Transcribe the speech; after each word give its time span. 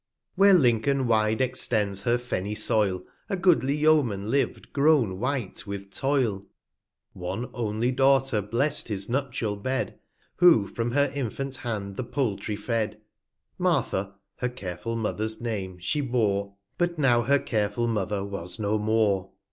r^ 0.01 0.03
Where 0.33 0.55
Lincoln 0.55 1.05
wide 1.05 1.41
extends 1.41 2.01
her 2.01 2.17
fenny 2.17 2.55
Soil,' 2.55 3.03
A 3.29 3.37
goodly 3.37 3.75
Yeoman 3.75 4.31
liv'd 4.31 4.73
grown 4.73 5.19
white 5.19 5.67
with 5.67 5.91
Toil; 5.93 6.43
One 7.13 7.51
only 7.53 7.91
Daughter 7.91 8.41
blest 8.41 8.87
his 8.87 9.09
nuptial 9.09 9.55
Bed, 9.57 9.99
225 10.39 10.39
Who 10.39 10.67
from 10.75 10.91
her 10.93 11.11
infant 11.13 11.57
Hand 11.57 11.97
the 11.97 12.03
Poultry 12.03 12.55
fed: 12.55 12.99
Martha 13.59 14.15
(her 14.37 14.49
careful 14.49 14.95
Mother's 14.95 15.39
Name) 15.39 15.77
she 15.77 16.01
bore, 16.01 16.55
But 16.79 16.97
now 16.97 17.21
her 17.21 17.37
careful 17.37 17.85
Mother 17.85 18.23
was 18.25 18.57
no 18.57 18.79
more. 18.79 19.29